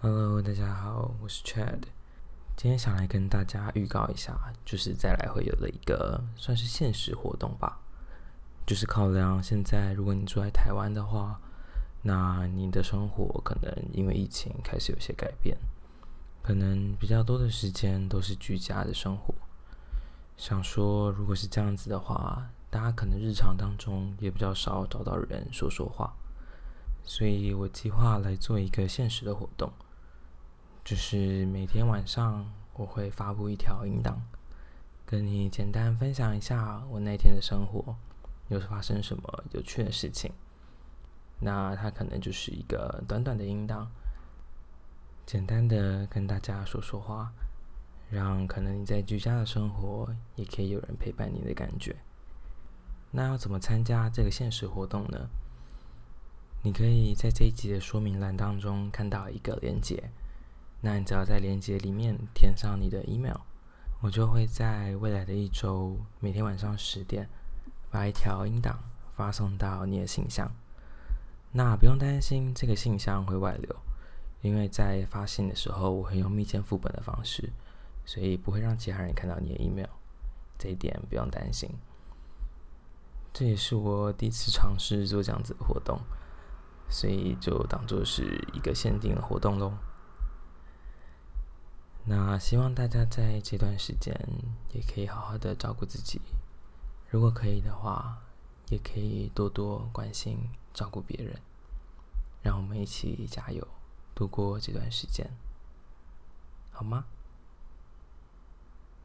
[0.00, 1.80] Hello，大家好，我是 Chad。
[2.56, 4.32] 今天想来跟大家预告一下，
[4.64, 7.80] 就是再来会有的一个算是现实活动吧。
[8.64, 11.40] 就是考量现在，如果你住在台湾的话，
[12.02, 15.58] 那你的生活可能因为疫情开始有些改变，
[16.44, 19.34] 可能比较多的时间都是居家的生活。
[20.36, 26.14] 想说，如果是这样子的话，大家可能日常当中也比较少找到人说说话，
[27.02, 29.72] 所以我计划来做一个现实的活动。
[30.88, 34.22] 就是每天晚上我会发布一条音档，
[35.04, 37.94] 跟你简单分享一下我那天的生活，
[38.48, 40.32] 又是发生什么有趣的事情。
[41.40, 43.90] 那它可能就是一个短短的音档，
[45.26, 47.34] 简单的跟大家说说话，
[48.08, 51.94] 让可能你在居家的生活也可以有人陪伴你的感觉。
[53.10, 55.28] 那要怎么参加这个现实活动呢？
[56.62, 60.10] 你可以在这一集的说明栏当中看到一个链接。
[60.80, 63.40] 那你只要在链接里面填上你的 email，
[64.00, 67.28] 我就会在未来的一周每天晚上十点
[67.90, 68.78] 把一条音档
[69.16, 70.48] 发送到你的信箱。
[71.50, 73.76] 那不用担心这个信箱会外流，
[74.40, 77.50] 因为在发信的时候我会用密件副本的方式，
[78.04, 79.88] 所以不会让其他人看到你的 email，
[80.58, 81.68] 这一点不用担心。
[83.32, 85.98] 这也是我第一次尝试做这样子的活动，
[86.88, 89.72] 所以就当做是一个限定的活动喽。
[92.10, 94.18] 那希望大家在这段时间
[94.72, 96.18] 也可以好好的照顾自己，
[97.10, 98.18] 如果可以的话，
[98.70, 101.38] 也可以多多关心照顾别人，
[102.40, 103.68] 让我们一起加油
[104.14, 105.30] 度过这段时间，
[106.72, 107.04] 好吗？